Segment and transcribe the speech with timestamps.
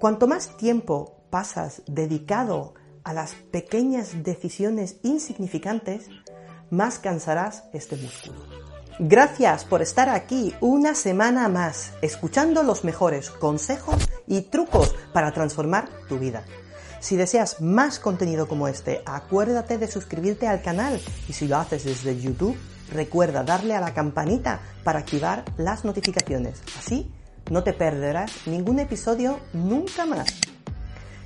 [0.00, 2.72] Cuanto más tiempo pasas dedicado
[3.04, 6.08] a las pequeñas decisiones insignificantes,
[6.70, 8.57] más cansarás este músculo.
[9.00, 15.88] Gracias por estar aquí una semana más, escuchando los mejores consejos y trucos para transformar
[16.08, 16.42] tu vida.
[16.98, 21.84] Si deseas más contenido como este, acuérdate de suscribirte al canal y si lo haces
[21.84, 22.58] desde YouTube,
[22.92, 26.60] recuerda darle a la campanita para activar las notificaciones.
[26.76, 27.08] Así
[27.52, 30.26] no te perderás ningún episodio nunca más.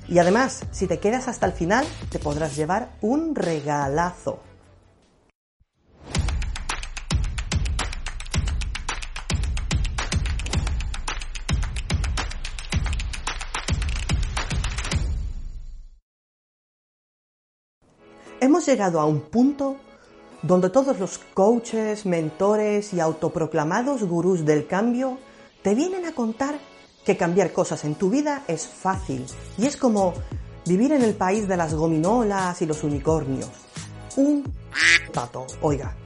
[0.07, 4.43] Y además, si te quedas hasta el final, te podrás llevar un regalazo.
[18.63, 19.75] Hemos llegado a un punto
[20.41, 25.17] donde todos los coaches, mentores y autoproclamados gurús del cambio
[25.61, 26.59] te vienen a contar
[27.03, 29.25] que cambiar cosas en tu vida es fácil
[29.57, 30.13] y es como
[30.65, 33.49] vivir en el país de las gominolas y los unicornios.
[34.15, 34.49] Un
[35.11, 35.97] tato, oiga.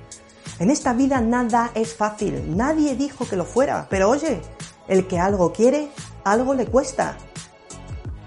[0.57, 4.41] En esta vida nada es fácil, nadie dijo que lo fuera, pero oye,
[4.87, 5.89] el que algo quiere,
[6.23, 7.19] algo le cuesta.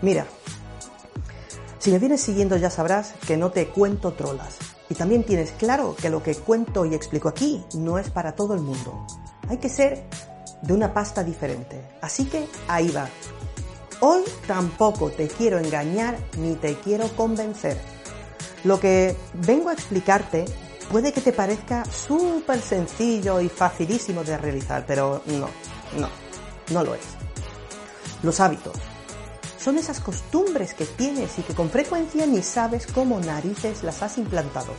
[0.03, 0.25] Mira,
[1.81, 4.59] si me vienes siguiendo ya sabrás que no te cuento trolas.
[4.91, 8.55] Y también tienes claro que lo que cuento y explico aquí no es para todo
[8.55, 9.07] el mundo.
[9.49, 10.05] Hay que ser
[10.61, 11.81] de una pasta diferente.
[12.03, 13.09] Así que ahí va.
[14.01, 17.81] Hoy tampoco te quiero engañar ni te quiero convencer.
[18.65, 20.45] Lo que vengo a explicarte
[20.93, 25.49] puede que te parezca súper sencillo y facilísimo de realizar, pero no,
[25.99, 26.09] no,
[26.73, 27.05] no lo es.
[28.23, 28.77] Los hábitos,
[29.63, 34.17] son esas costumbres que tienes y que con frecuencia ni sabes cómo narices las has
[34.17, 34.73] implantado.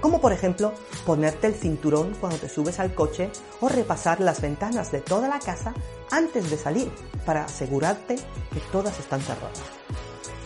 [0.00, 0.72] Como por ejemplo
[1.06, 3.30] ponerte el cinturón cuando te subes al coche
[3.60, 5.74] o repasar las ventanas de toda la casa
[6.10, 6.90] antes de salir
[7.24, 9.58] para asegurarte que todas están cerradas.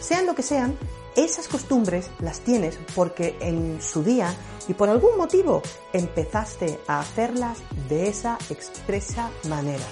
[0.00, 0.76] Sean lo que sean,
[1.16, 4.34] esas costumbres las tienes porque en su día
[4.69, 5.62] y por algún motivo
[5.93, 9.84] empezaste a hacerlas de esa expresa manera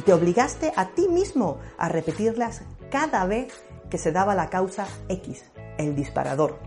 [0.00, 3.52] y te obligaste a ti mismo a repetirlas cada vez
[3.90, 5.44] que se daba la causa X,
[5.76, 6.58] el disparador.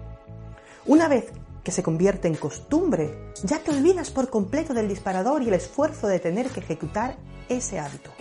[0.85, 1.31] Una vez
[1.63, 6.05] que se convierte en costumbre, ya te olvidas por completo del disparador y el esfuerzo
[6.05, 7.15] de tener que ejecutar
[7.49, 8.11] ese hábito.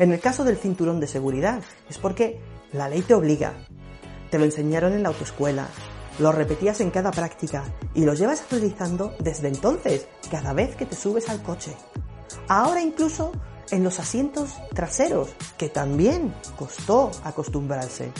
[0.00, 2.40] En el caso del cinturón de seguridad, es porque
[2.72, 3.52] la ley te obliga.
[4.32, 5.68] Te lo enseñaron en la autoescuela,
[6.18, 7.62] lo repetías en cada práctica
[7.94, 11.76] y lo llevas realizando desde entonces, cada vez que te subes al coche.
[12.48, 13.30] Ahora incluso
[13.70, 18.12] en los asientos traseros, que también costó acostumbrarse.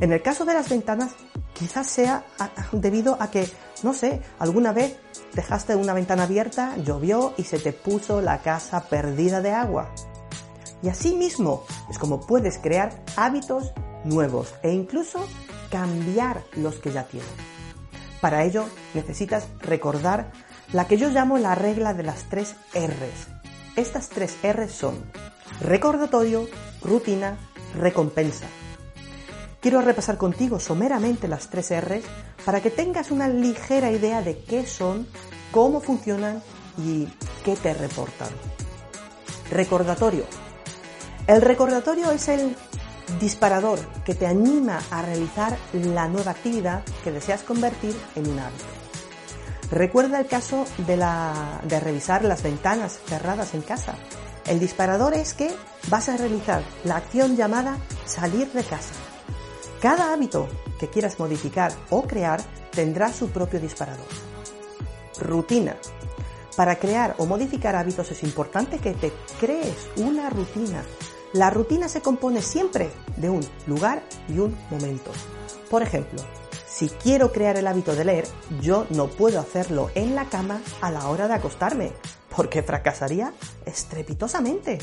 [0.00, 1.12] En el caso de las ventanas,
[1.54, 2.24] quizás sea
[2.72, 3.48] debido a que,
[3.82, 4.96] no sé, alguna vez
[5.34, 9.90] dejaste una ventana abierta, llovió y se te puso la casa perdida de agua.
[10.82, 13.72] Y así mismo es como puedes crear hábitos
[14.04, 15.26] nuevos e incluso
[15.70, 17.28] cambiar los que ya tienes.
[18.20, 20.32] Para ello necesitas recordar
[20.72, 23.28] la que yo llamo la regla de las tres R's,
[23.76, 25.04] estas tres R son
[25.60, 26.48] recordatorio,
[26.82, 27.38] rutina,
[27.78, 28.46] recompensa.
[29.60, 32.02] Quiero repasar contigo someramente las tres R
[32.44, 35.06] para que tengas una ligera idea de qué son,
[35.50, 36.42] cómo funcionan
[36.78, 37.06] y
[37.44, 38.28] qué te reportan.
[39.50, 40.24] Recordatorio.
[41.26, 42.56] El recordatorio es el
[43.20, 48.75] disparador que te anima a realizar la nueva actividad que deseas convertir en un hábito.
[49.70, 53.94] Recuerda el caso de, revisar las ventanas cerradas en casa.
[54.46, 55.50] El disparador es que
[55.88, 58.94] vas a realizar la acción llamada salir de casa.
[59.80, 62.40] Cada hábito que quieras modificar o crear
[62.70, 64.06] tendrá su propio disparador.
[65.20, 65.76] Rutina.
[66.56, 70.82] Para crear o modificar hábitos es importante que te crees una rutina.
[71.32, 75.10] La rutina se compone siempre de un lugar y un momento.
[75.68, 76.22] Por ejemplo,
[76.76, 78.26] si quiero crear el hábito de leer,
[78.60, 81.92] yo no puedo hacerlo en la cama a la hora de acostarme,
[82.36, 83.32] porque fracasaría
[83.64, 84.76] estrepitosamente.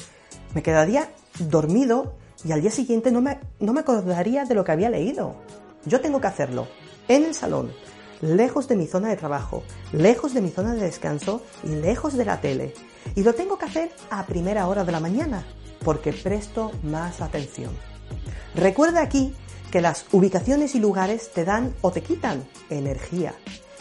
[0.55, 4.71] Me quedaría dormido y al día siguiente no me, no me acordaría de lo que
[4.71, 5.35] había leído.
[5.85, 6.67] Yo tengo que hacerlo
[7.07, 7.71] en el salón,
[8.21, 9.61] lejos de mi zona de trabajo,
[9.91, 12.73] lejos de mi zona de descanso y lejos de la tele.
[13.13, 15.45] Y lo tengo que hacer a primera hora de la mañana,
[15.85, 17.77] porque presto más atención.
[18.55, 19.35] Recuerda aquí
[19.73, 23.33] que las ubicaciones y lugares te dan o te quitan energía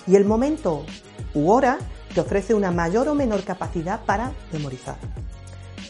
[0.06, 0.87] y el momento
[1.35, 1.77] u hora
[2.15, 4.97] te ofrece una mayor o menor capacidad para memorizar.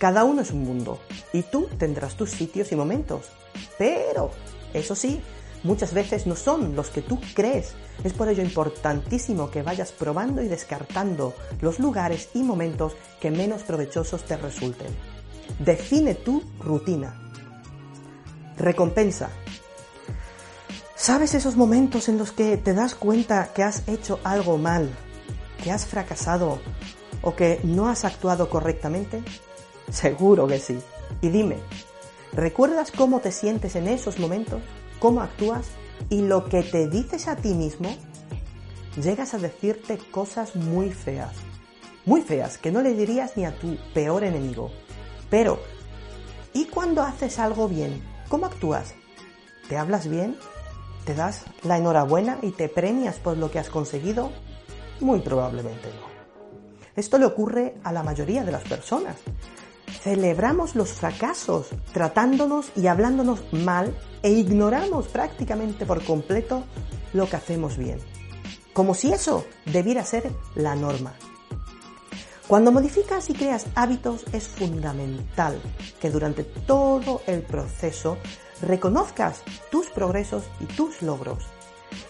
[0.01, 0.99] Cada uno es un mundo
[1.33, 3.31] y tú tendrás tus sitios y momentos.
[3.79, 4.33] Pero,
[4.75, 5.21] eso sí,
[5.63, 7.75] muchas veces no son los que tú crees.
[8.03, 13.63] Es por ello importantísimo que vayas probando y descartando los lugares y momentos que menos
[13.63, 14.89] provechosos te resulten.
[15.61, 17.31] Define tu rutina.
[18.57, 19.31] Recompensa.
[21.03, 24.89] ¿Sabes esos momentos en los que te das cuenta que has hecho algo mal,
[25.61, 26.61] que has fracasado
[27.23, 29.21] o que no has actuado correctamente?
[29.91, 30.79] Seguro que sí.
[31.21, 31.57] Y dime,
[32.33, 34.63] ¿recuerdas cómo te sientes en esos momentos?
[35.01, 35.71] ¿Cómo actúas?
[36.09, 37.97] ¿Y lo que te dices a ti mismo?
[38.95, 41.35] Llegas a decirte cosas muy feas.
[42.05, 44.71] Muy feas, que no le dirías ni a tu peor enemigo.
[45.31, 45.59] Pero,
[46.53, 48.01] ¿y cuando haces algo bien?
[48.29, 48.95] ¿Cómo actúas?
[49.69, 50.37] ¿Te hablas bien?
[51.05, 54.31] ¿Te das la enhorabuena y te premias por lo que has conseguido?
[55.01, 56.13] Muy probablemente no.
[56.95, 59.17] Esto le ocurre a la mayoría de las personas.
[60.03, 66.65] Celebramos los fracasos tratándonos y hablándonos mal e ignoramos prácticamente por completo
[67.13, 67.99] lo que hacemos bien.
[68.73, 71.15] Como si eso debiera ser la norma.
[72.53, 75.59] Cuando modificas y creas hábitos es fundamental
[75.99, 78.19] que durante todo el proceso
[78.61, 81.47] reconozcas tus progresos y tus logros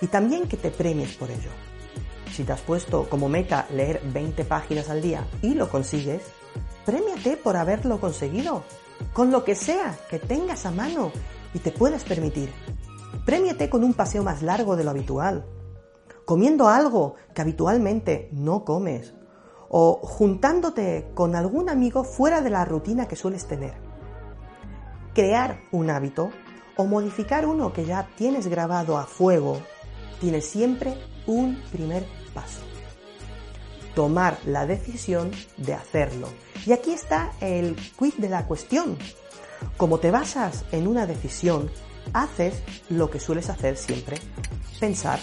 [0.01, 1.51] y también que te premies por ello.
[2.33, 6.23] Si te has puesto como meta leer 20 páginas al día y lo consigues,
[6.85, 8.65] Premiate por haberlo conseguido,
[9.13, 11.13] con lo que sea que tengas a mano
[11.55, 12.51] y te puedas permitir.
[13.25, 15.47] Premiate con un paseo más largo de lo habitual,
[16.25, 19.15] comiendo algo que habitualmente no comes,
[19.75, 23.73] o juntándote con algún amigo fuera de la rutina que sueles tener.
[25.15, 26.31] Crear un hábito
[26.77, 29.63] o modificar uno que ya tienes grabado a fuego
[30.21, 30.95] tiene siempre
[31.27, 32.05] un primer
[32.35, 32.61] paso.
[33.95, 36.29] Tomar la decisión de hacerlo
[36.67, 38.99] y aquí está el quid de la cuestión.
[39.79, 41.71] Como te basas en una decisión,
[42.13, 44.19] haces lo que sueles hacer siempre.
[44.79, 45.19] Pensar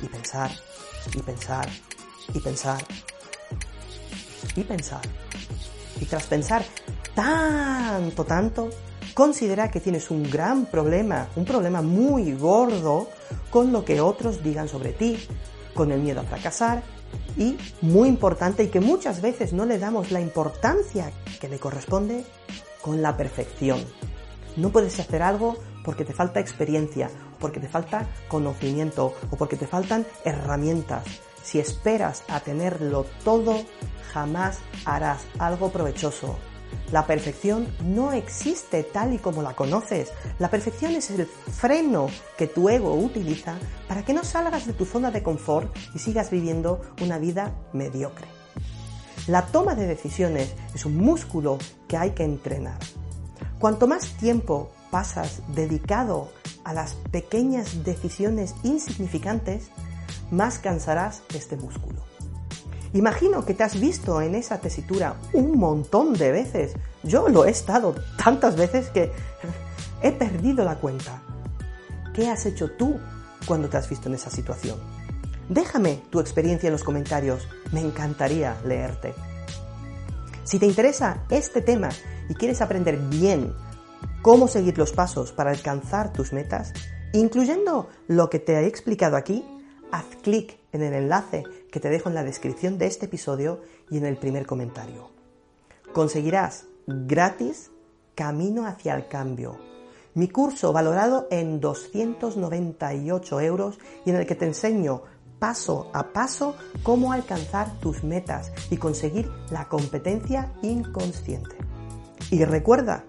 [0.00, 0.52] y pensar
[1.16, 1.68] y pensar
[2.32, 2.84] y pensar
[4.56, 5.02] y pensar.
[6.00, 6.64] Y tras pensar
[7.14, 8.70] tanto, tanto,
[9.14, 13.08] considera que tienes un gran problema, un problema muy gordo
[13.50, 15.18] con lo que otros digan sobre ti,
[15.74, 16.82] con el miedo a fracasar
[17.36, 22.24] y, muy importante y que muchas veces no le damos la importancia que le corresponde,
[22.80, 23.80] con la perfección.
[24.56, 29.66] No puedes hacer algo porque te falta experiencia, porque te falta conocimiento, o porque te
[29.66, 31.04] faltan herramientas.
[31.42, 33.62] Si esperas a tenerlo todo,
[34.12, 36.36] jamás harás algo provechoso.
[36.90, 40.12] La perfección no existe tal y como la conoces.
[40.38, 43.56] La perfección es el freno que tu ego utiliza
[43.88, 48.26] para que no salgas de tu zona de confort y sigas viviendo una vida mediocre.
[49.26, 51.58] La toma de decisiones es un músculo
[51.88, 52.78] que hay que entrenar.
[53.58, 56.30] Cuanto más tiempo pasas dedicado
[56.64, 59.70] a las pequeñas decisiones insignificantes,
[60.32, 62.00] más cansarás este músculo.
[62.94, 66.74] Imagino que te has visto en esa tesitura un montón de veces.
[67.02, 69.12] Yo lo he estado tantas veces que
[70.02, 71.22] he perdido la cuenta.
[72.12, 72.98] ¿Qué has hecho tú
[73.46, 74.78] cuando te has visto en esa situación?
[75.48, 77.48] Déjame tu experiencia en los comentarios.
[77.72, 79.14] Me encantaría leerte.
[80.44, 81.88] Si te interesa este tema
[82.28, 83.54] y quieres aprender bien
[84.20, 86.74] cómo seguir los pasos para alcanzar tus metas,
[87.12, 89.44] incluyendo lo que te he explicado aquí,
[89.92, 93.98] haz clic en el enlace que te dejo en la descripción de este episodio y
[93.98, 95.10] en el primer comentario.
[95.92, 97.70] Conseguirás gratis
[98.14, 99.58] Camino hacia el Cambio,
[100.14, 105.02] mi curso valorado en 298 euros y en el que te enseño
[105.38, 111.56] paso a paso cómo alcanzar tus metas y conseguir la competencia inconsciente.
[112.30, 113.04] Y recuerda,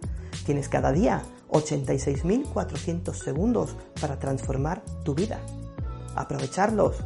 [0.46, 5.40] tienes cada día 86.400 segundos para transformar tu vida.
[6.15, 6.98] Aprovecharlos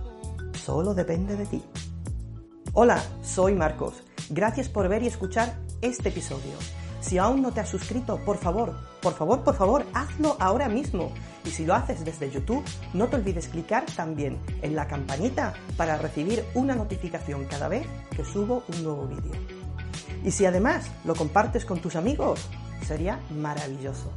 [0.53, 1.63] solo depende de ti.
[2.73, 4.03] Hola, soy Marcos.
[4.29, 6.53] Gracias por ver y escuchar este episodio.
[6.99, 11.11] Si aún no te has suscrito, por favor, por favor, por favor, hazlo ahora mismo.
[11.45, 15.97] Y si lo haces desde YouTube, no te olvides clicar también en la campanita para
[15.97, 19.39] recibir una notificación cada vez que subo un nuevo vídeo.
[20.25, 22.45] Y si además lo compartes con tus amigos,
[22.85, 24.11] sería maravilloso.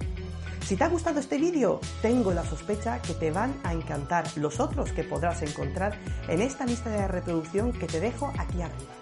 [0.71, 4.61] Si te ha gustado este vídeo, tengo la sospecha que te van a encantar los
[4.61, 5.99] otros que podrás encontrar
[6.29, 8.95] en esta lista de reproducción que te dejo aquí arriba.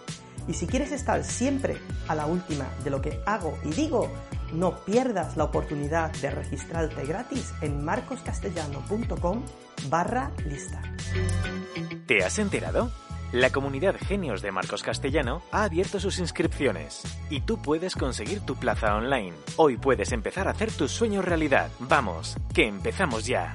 [0.49, 1.77] Y si quieres estar siempre
[2.09, 4.11] a la última de lo que hago y digo,
[4.55, 9.43] no pierdas la oportunidad de registrarte gratis en marcoscastellano.com
[9.91, 10.81] barra lista.
[12.07, 12.91] ¿Te has enterado?
[13.33, 18.57] La comunidad Genios de Marcos Castellano ha abierto sus inscripciones y tú puedes conseguir tu
[18.57, 19.35] plaza online.
[19.57, 21.71] Hoy puedes empezar a hacer tus sueños realidad.
[21.79, 23.55] Vamos, que empezamos ya.